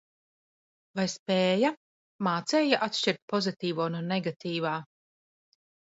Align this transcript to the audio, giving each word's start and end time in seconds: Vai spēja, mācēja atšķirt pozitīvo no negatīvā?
Vai 0.99 1.03
spēja, 1.15 1.71
mācēja 2.29 2.79
atšķirt 2.89 3.23
pozitīvo 3.35 3.89
no 3.97 4.03
negatīvā? 4.11 4.77